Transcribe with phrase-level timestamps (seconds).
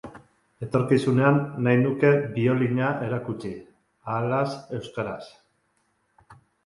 [0.67, 1.35] Etorkizunean,
[1.67, 3.51] nahi nuke biolina erakutsi,
[4.15, 5.23] ahalaz euskaraz.